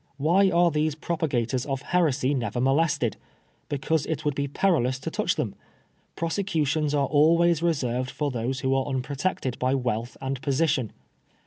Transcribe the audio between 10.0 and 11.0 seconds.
and position.